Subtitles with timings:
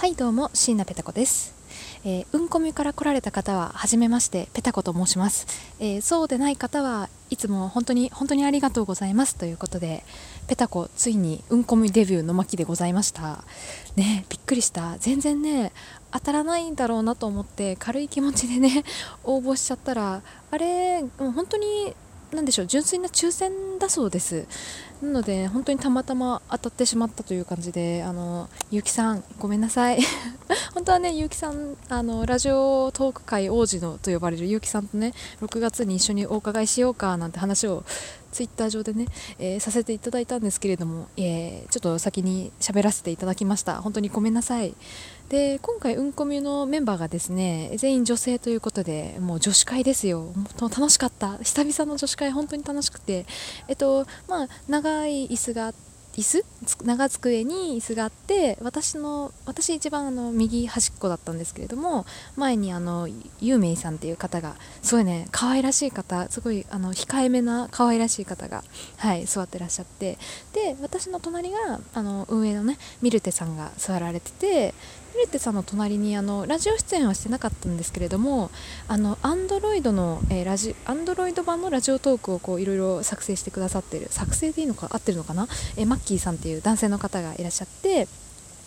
[0.00, 1.54] はいどうも椎名ペタ子です、
[2.06, 5.46] えーうんこみから来られた方は初めましてペタ子と申します、
[5.78, 9.36] えーそうでない方はいつも本当に本当にありがとうございます。
[9.36, 10.02] ということで
[10.48, 13.44] ペタ子ついにうんこみデビューの巻でございました。
[13.94, 14.96] ねびっくりした。
[15.00, 15.70] 全然ね
[16.10, 18.84] 当たらないんだろうなと思って軽い気持ちでね
[19.22, 21.94] 応募しちゃったらあれもう本当に
[22.32, 24.46] なんでしょう純粋な抽選だそうです。
[25.02, 30.00] なので本当にたまたま当たってしまったという感じであのゆうきさんごめんなさい。
[30.74, 37.84] 本当はねゆうきさんあのラジオトーク界王子のと呼ばれるゆうきさんとね6月に一緒にお伺いしようかなんて話を
[38.32, 39.06] ツイッター上でね、
[39.38, 43.80] えーさせていただいたんですけれども、えーちょっと先に喋らせていただきました。
[43.82, 44.74] 本当にごめんなさい。
[45.28, 50.32] で今回うんこみゅのメンバーがですね全員女性ということでもう女子会ですよ。
[50.34, 51.38] 本当楽しかった。
[51.38, 53.26] 久々の女子会本当に楽しくて。
[53.68, 56.44] えっとまあ長い椅子があって椅子
[56.84, 62.04] 長机に椅子があって私の私一番あの右端っこだったんですけれども
[62.36, 63.08] 前にあの
[63.40, 68.64] ゆうめいさんっていう方がすごいね可愛らしい方すごいあの控えめな可愛らしい方が
[68.96, 70.18] はい座ってらっしゃって
[70.52, 74.74] で私の隣があの運営のねミルテさんが座られてて
[75.20, 78.50] ルテさんの隣にあのラジオ出演はしてなかったんですけれども
[78.88, 88.08] あのアンドロイドの、えーラジアンドロイド版のラジオトークをこういろいろ作成してくださってる作成でいいのか合ってるのかな、えーマッキーさんっていう男性の方がいらっしゃって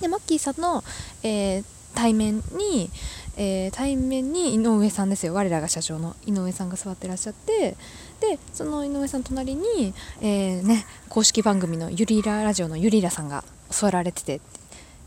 [0.00, 0.82] でマッキーさんの、
[1.22, 2.90] えー対面に、
[3.36, 5.34] えー対面に井上さんですよ。
[5.34, 7.76] 我らが社長の井上さんが座ってらっしゃって
[8.20, 14.40] でその井上さん隣に、えーね、公式番組のゆりらラジオのゆりらさんが座られてて。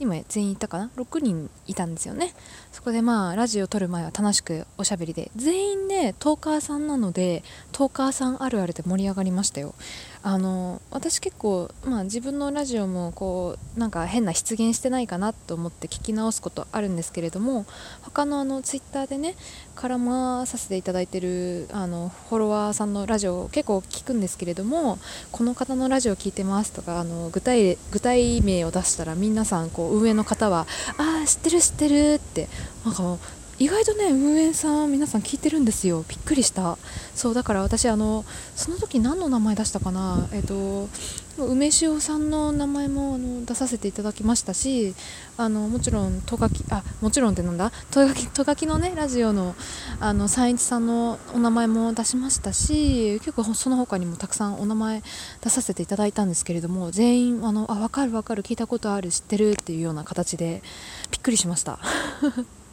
[0.00, 2.34] 今全員いたかな？6人いたんですよね。
[2.72, 5.30] そこでまあラジオ撮る前は楽しくおしゃべりで。
[5.36, 9.74] 全員ねトーカーさんなのでトーカーさんあるあるで盛り上がりましたよ。
[10.22, 17.64] あの私結構、まあ、自分のラジオもこうなんか変な出現してないかなと思って聞き直すことあるんですけれども
[18.02, 19.34] 他のあのツイッターでね
[19.76, 24.98] 絡まさせていただいてるあのフォロワーさんのラジオを結構聞くんですけれども
[25.32, 30.66] この方のラジオ聞いてますとかあの具体具体名を出したら皆さんこう運営の方は
[30.98, 32.48] ああ知ってる知ってるって
[32.84, 33.16] なんか
[33.60, 36.02] 意外とね運営さん皆さん聞いてるんですよ。
[36.08, 36.78] びっくりした。
[37.14, 38.24] そうだから私あの
[38.56, 40.26] その時何の名前出したかな？
[40.32, 40.88] えっ、と
[41.36, 44.94] 梅塩さんの名前もあの出させていただきましたし
[45.36, 47.70] あのもちろんトガキあもちろんってなんだ？
[47.90, 49.54] トガキトガキのねラジオの
[50.00, 55.02] あの三一さんのお名前も出しましたし結構その他にもたくさんお名前
[55.42, 60.62] 出させていただいたんですけれども全員あのあ分かる分かる聞いたことある知ってるっていうような形で
[61.10, 61.78] びっくりしました。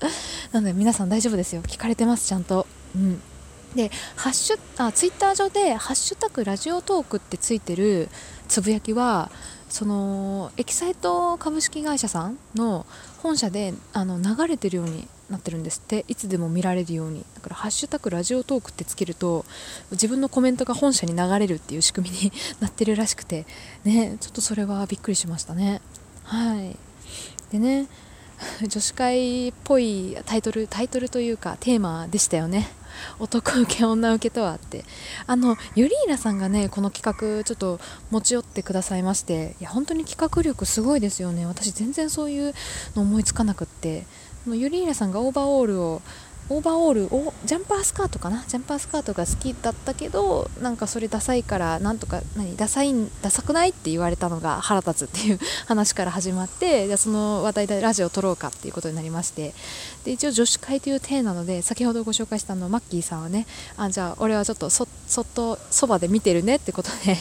[0.52, 1.62] なので皆さん大丈夫ですよ。
[1.62, 2.66] 聞かれてますちゃんと。
[2.94, 3.22] うん。
[3.74, 8.08] でハッシュあツイッター上で「ハッシュタグラジオトーク」ってついてる
[8.48, 9.30] つぶやきは
[9.68, 12.84] そのエキサイト株式会社さんの
[13.22, 16.04] 本社であの流れてるようになってるんですって。
[16.08, 17.24] いつでも見られるように。
[17.36, 19.44] だから「ハッシュタグラジオトーク」ってつけると
[19.92, 23.46] 自分のコメントが本社に流れるっていう仕組みに なってるらしくて。
[23.84, 24.16] ね。
[24.20, 25.80] ちょっとそれはびっくりしましたね。
[26.24, 26.76] はい。
[27.52, 27.86] でね
[28.62, 32.68] 女子会っぽいタイトルタイトルというかテーマでしたよね。
[33.18, 34.84] 男受け女受けとはって。
[35.26, 37.80] あのユリーナさんがねこの企画ちょっと
[38.10, 39.56] 持ち寄ってくださいまして。
[39.60, 41.46] いや本当に企画力すごいですよね。
[41.46, 42.54] 私全然そういう
[42.96, 44.06] の思いつかなくって。
[44.46, 46.02] ユリーナさんがオーバーオールを
[46.52, 48.44] オーバーオールをジャンパースカートかな？
[48.48, 52.56] ジャンパースカートが好きだったけどなんかそれダサいからなんとか何？
[52.56, 55.38] ダサいダサくないって言われたのが腹立つっていう
[55.68, 59.54] 話から始まってじゃその話題でラジオを撮ろうかっていうことになりまして。
[60.04, 63.46] で一応女子会という体なので先ほどご紹介したのマッキーさんはね
[63.76, 67.16] あじゃあ俺はちょっとそそっとそばで見てるねってことで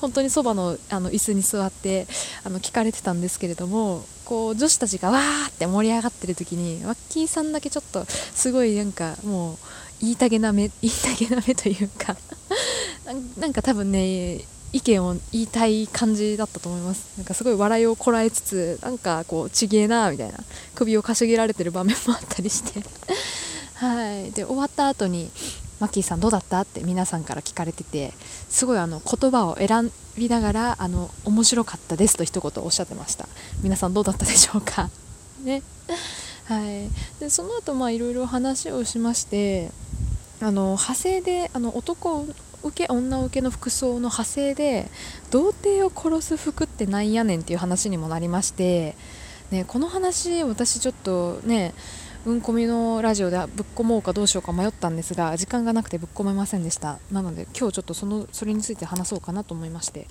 [0.00, 2.06] 本当にそばのあの椅子に座って
[2.44, 9.56] あの聞かれてたんですけれどもこう女子たちがわーって盛り上がってる時にマッキーさんだけちょっとすごいなんかもう
[10.02, 12.14] 言いたげな目言 いたげな目というか
[13.06, 14.42] なんなんか多分ね
[14.74, 17.06] 意見を言いたい感じだったと思います。
[17.16, 20.38] なんかすごい笑いをこらえつつなんかこうちげえなみたいな
[20.74, 22.82] 首をかしげられてる場面もあったりして。
[23.76, 24.30] はい。
[24.32, 25.30] で終わった後に
[25.80, 26.60] マッキーさんどうだった？
[26.60, 28.12] って皆さんから聞かれてて
[28.48, 33.28] すごいあの言葉を選びながらあの面白かったですと一言おっしゃってました。
[33.62, 34.90] 皆さんどうだったでしょうか？
[35.44, 35.62] ね。
[36.46, 36.88] はい。
[37.20, 39.70] でその後まあいろいろ話をしまして
[40.40, 42.26] あの派生であの男
[42.64, 44.90] 受け女受けの服装の派生で
[45.30, 48.96] 童貞を殺す服ってなんやねんっていう話にもなりまして、
[49.50, 51.72] ね、この話私ちょっとね
[52.26, 56.98] うんこみのラジオでぶっ込もうかどうしようか迷ったんですが時間がなくてぶっ込めませんでした。
[57.10, 60.06] なので今日ちょっとそのそれについて話そうかなと思いまして。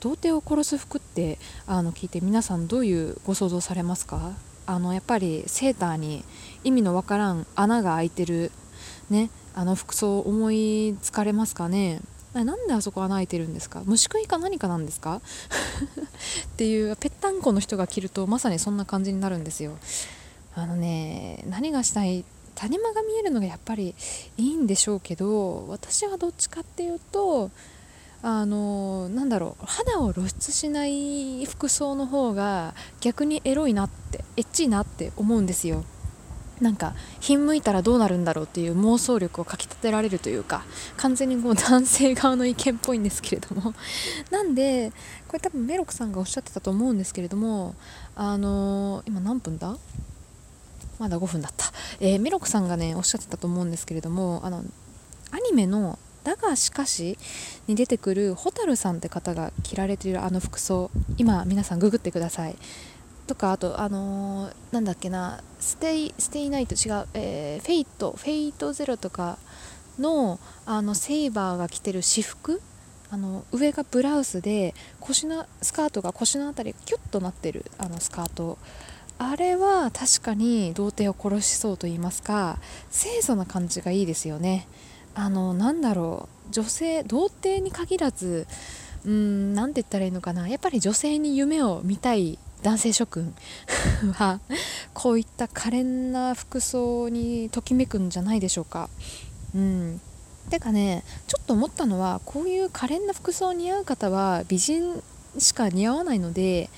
[0.00, 4.32] 童貞を殺す服ってあの聞いて皆さんどういうご想像されますか？
[4.66, 6.24] あのやっぱりセーターに
[6.62, 8.50] 意味のわからん穴が開いてる
[9.08, 12.00] ねあの服装思いつかれますかね？
[12.42, 13.82] なんであそこ穴開いてるんですか？
[13.84, 15.20] 虫食いか何かなんですか？
[15.20, 19.76] っていうぺったんこの人が着るとまさにそんな感じになるんですよ。
[20.56, 22.24] あのね何がしたい？
[22.56, 23.94] 谷間が見えるのがやっぱり
[24.36, 27.50] いいんでしょうけど私はどっちかっていうと
[28.22, 35.84] あのなんだろう肌を露出しない服装の方が逆にエロいなってエッチいなって思うんですよ。
[36.60, 40.64] なんかひんむいたらどうなるんだろうっていう妄想力をかきたてられるというか
[40.96, 43.74] 完全にもう男性側の意見っぽいんですけれども。
[44.30, 44.92] なんで
[45.28, 47.74] これ多分メロクさんがおっしゃってたと思うんですけれども
[48.14, 49.76] あのー、今何分だ？
[50.98, 51.66] まだ5分だった、
[51.98, 54.58] えー、メロクさんがねおっしゃってたと思うんですけれどもあの
[55.32, 57.18] アニメのだがしかし
[57.66, 62.56] に出てくる蛍さんって方が着られているあの服装今皆さんググってください。
[63.26, 69.38] とかあとあのー、なんだっけな stay stay night 違う、えー、 Fate Fate Zero とか
[69.98, 72.60] のあのセイバーが着てる私服
[73.10, 78.58] あの上がブラウスで腰のスカートが腰の辺りキュッとなってるあのスカート。
[79.16, 82.58] あれは確かに童貞を殺しそうと言いますか
[82.90, 84.66] 清楚な感じがいいですよね。
[85.14, 88.48] あのなんだろう女性童貞に限らず
[89.04, 90.48] うん何て言ったらいいのかな。
[90.48, 93.34] やっぱり女性に夢を見たい男性諸君
[94.14, 94.40] は
[94.94, 98.88] こういった可憐な服装にときめくんじゃないでしょうか。
[99.54, 100.00] うん、
[100.48, 105.02] てかねちょっと思ったのはこういう可憐な服装似合う方は美人
[105.38, 106.70] しか似合わないので、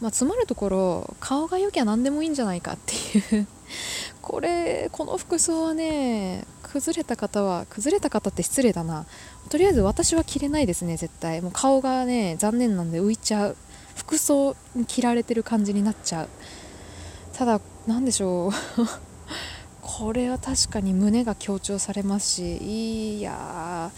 [0.00, 3.46] まあ、つまるところ顔が良きゃ何でもいいんじゃないかっていう。
[4.20, 9.06] これこの服装はね崩れた方は崩れた方って失礼だな。
[9.50, 11.42] とりあえず私は着れないですね絶対。
[11.42, 13.56] もう顔がね残念なんで浮いちゃう。
[13.98, 16.28] 服装に着られてる感じになっちゃう。
[17.34, 18.52] ただ何でしょう。
[19.82, 23.90] これは確かに胸が強調されますしいや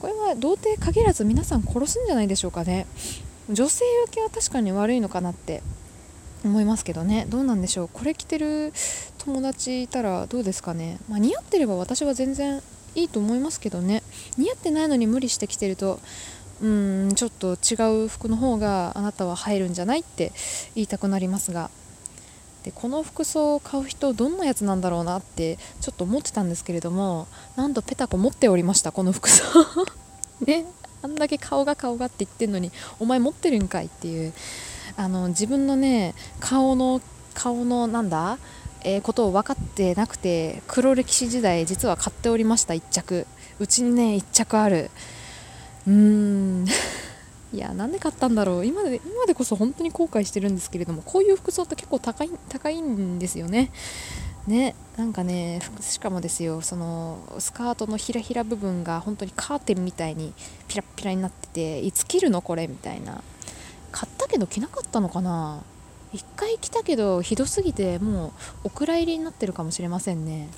[0.00, 2.86] これは童貞限らず皆さん殺すんじゃないでしょうかね。
[3.50, 5.62] 女性受けは確かに悪いのかなって
[6.44, 7.26] 思いますけどね。
[7.28, 7.88] どうなんでしょう。
[7.90, 8.74] これ着てる
[9.18, 12.62] 友達いたらどうですかね、まあ、似合ってれば私は全然
[12.94, 14.02] いいと思いますけどね。
[14.36, 15.98] 似合ってないのに無理して着てると
[16.60, 20.32] うんちょっと違う服の方があなたは入るんじゃないって
[20.74, 21.70] 言いたくなりますが。
[22.64, 29.30] でこの服装を買う人どんなやつなんだろうなってちょっと思ってたんですけれどもなんとペタコ持っておりましたこの服。
[29.30, 29.44] 装
[30.44, 30.66] ね
[31.00, 34.32] あんだけ顔が顔がって言ってんのにお前持ってるんかいっていう
[34.96, 37.00] あの自分のね顔の
[37.34, 38.38] 顔のなんだ
[38.84, 43.26] えー、ことを分かってなくて黒歴史時代実は買っておりました1着。
[43.58, 44.90] うちにね1着ある。
[45.88, 46.66] うーん。
[47.50, 48.66] いやなんで買ったんだろう。
[48.66, 53.70] 今で今でこそ本当に後悔してるんですけれどもこういう服装って結構高い高いんですよね。
[54.46, 60.32] ねなんかねしかもですよそのスカートのひらひら部分が本当にカーテンみたいに
[60.68, 63.22] ピラピラになってていつ着るのこれみたいな。
[63.90, 65.62] 買ったけど着なかったのかな。
[66.14, 68.32] 1回着たけどひどすぎてもう
[68.64, 70.48] お蔵入りになってるかもしれませんね。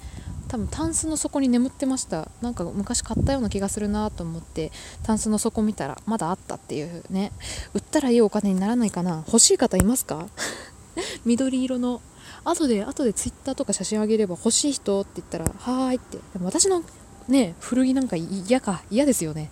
[0.50, 2.28] 多分タンスの底に眠ってました。
[2.42, 4.72] なんか昔買ったような気がするなと思って
[5.04, 7.30] タンスの底見たらまだあったっていうね。
[7.72, 9.22] 売ったらいいお金にならないかな。
[9.26, 10.26] 欲しい方いますか？
[11.24, 12.00] 緑色の。
[12.42, 16.18] 後で後でツイッターとか写真あげれば欲しい人って言ったらはーいって。
[16.32, 16.82] でも私の
[17.28, 19.50] ね古着なんか嫌か嫌ですよね。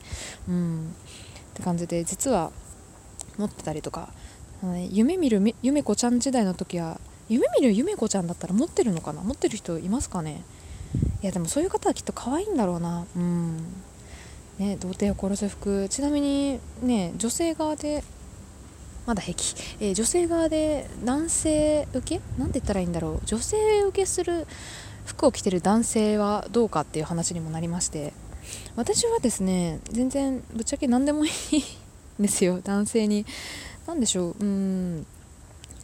[0.49, 0.95] うん。
[1.51, 2.51] って感じで実は
[3.37, 4.09] 持ってたりとか。
[4.91, 9.23] 夢見るゆめこちゃん時代の時は夢見るゆめこちゃんだったら持ってるのかな？
[9.23, 10.43] 持ってる人いますかね？
[11.23, 13.07] いやでもそういう方はきっと可愛いんだろうな。
[13.17, 13.57] うん。
[14.59, 15.89] ね童貞を殺す服。
[15.89, 18.05] ちなみにね女性側で
[19.07, 22.21] まだ平気、えー、女性側で男性受け？
[22.39, 23.27] なんて言ったらいいんだろう。
[23.27, 24.47] 女性受けする
[25.07, 28.13] 服を着てる男性はどうかっていう話にもなりまして。
[28.77, 31.59] 私はですね全然ぶっちゃけ何でもいい
[32.21, 32.61] んですよ。
[32.65, 33.27] 男性に。
[33.87, 34.37] 何でしょう。
[34.39, 35.07] うん。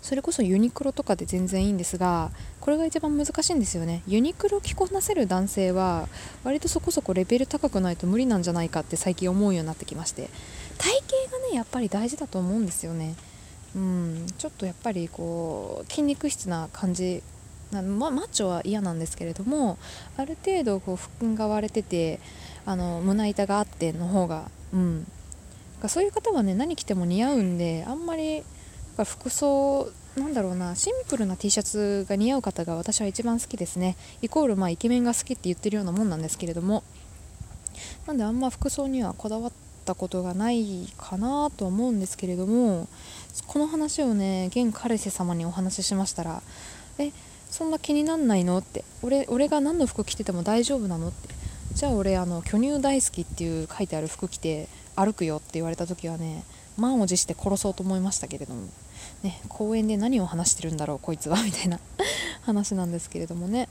[0.01, 2.31] それこそユニクロとかで全然いいんですが
[2.65, 4.03] これが一番難しいんですよね。
[4.07, 6.09] ユニクロ着こなせる男性は
[6.45, 10.31] 割とそこそこレベル高くないと無理なんじゃないかって最近思うようになってきまして。
[10.79, 10.95] 体
[11.29, 13.17] 型がねやっぱり大事だと思うんですよね。
[13.77, 14.27] うん。
[14.39, 17.23] ちょっとやっぱりこう筋肉質な感じ、
[17.71, 19.77] ま、マッチョは嫌なんですけれども
[20.17, 22.19] ある程度こう腹筋が割れてて
[22.65, 25.07] あの胸板があっての方がうん。
[25.87, 28.43] そういう方はね何着ても似合うんであんまり
[29.05, 33.97] 服装なんだろうなシンプルな T シャツが似合う方が私は一番好きですね。
[34.23, 36.85] イコールまあイケメンが好きって言ってるようなもんなんですけれども。
[38.07, 39.53] なんであんま服装にはこだわっ
[39.85, 42.87] たことがないかなと思うんですけれども
[43.49, 46.43] この話をね現彼氏様にお話ししましたら
[46.99, 47.11] え
[47.51, 48.59] そんな気になんないの？
[48.59, 48.85] って。
[49.03, 51.09] 俺俺が何の服着てても大丈夫なの？
[51.09, 51.29] って。
[51.75, 56.45] じゃあ俺あの巨乳大好きっていう書いてある服着て歩くよって言われた時はね
[56.77, 58.69] 満を持して殺そうと思いましたけれども、
[59.23, 61.79] ね、公園で何を話してるんだろうこいつは みたいな
[62.43, 63.69] 話なんですけれどもね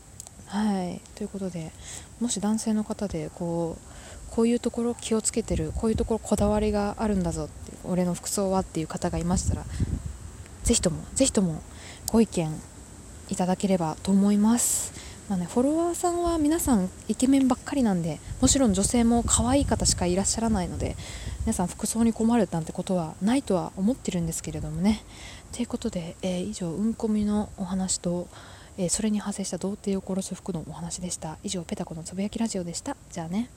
[0.47, 1.71] はいということで
[2.19, 9.65] もし男性の方でこうこういうところ気をつけてるこういうところこだわりがあるんだぞって俺の服装はっていう方がいましたら
[10.63, 11.61] ぜひともぜひとも
[12.11, 12.51] ご意見
[13.29, 14.93] いただければと思います。
[15.29, 20.97] まあね、フォロワーさんは皆さんイケメンばっかりなんでもちろん女性も可愛い方しかいらっしゃらないので
[21.45, 25.03] 皆さん服装に困るなんてことはないとは思ってるんですけれどもね。
[25.51, 28.29] ということで、えー、以上うんこみのお話と、
[28.77, 31.37] えー、それに派生した童貞を殺す服のお話でした。
[31.43, 32.95] 以上ペタコのつぶやきラジオでした。
[33.11, 33.49] じゃあね。